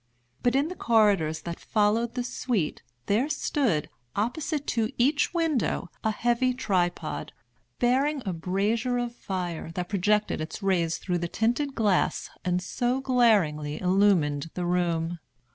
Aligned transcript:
But 0.41 0.55
in 0.55 0.67
the 0.67 0.75
corridors 0.75 1.41
that 1.41 1.59
followed 1.59 2.15
the 2.15 2.23
suite, 2.23 2.81
there 3.05 3.29
stood, 3.29 3.87
opposite 4.15 4.65
to 4.73 4.89
each 4.97 5.31
window, 5.31 5.89
a 6.03 6.09
heavy 6.09 6.55
tripod, 6.55 7.33
bearing 7.77 8.23
a 8.25 8.33
brazier 8.33 8.97
of 8.97 9.13
fire 9.13 9.69
that 9.75 9.89
projected 9.89 10.41
its 10.41 10.63
rays 10.63 10.97
through 10.97 11.19
the 11.19 11.27
tinted 11.27 11.75
glass 11.75 12.31
and 12.43 12.63
so 12.63 12.99
glaringly 12.99 13.79
illumined 13.79 14.49
the 14.55 14.65
room. 14.65 15.19